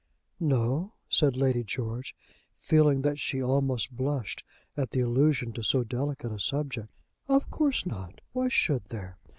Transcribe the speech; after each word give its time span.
"No," 0.39 0.93
said 1.09 1.37
Lady 1.37 1.63
George, 1.63 2.15
feeling 2.57 3.03
that 3.03 3.19
she 3.19 3.39
almost 3.39 3.95
blushed 3.95 4.43
at 4.75 4.89
the 4.89 5.01
allusion 5.01 5.53
to 5.53 5.61
so 5.61 5.83
delicate 5.83 6.31
a 6.31 6.39
subject. 6.39 6.89
"Of 7.27 7.51
course 7.51 7.85
not. 7.85 8.19
Why 8.33 8.47
should 8.47 8.85
there? 8.85 9.19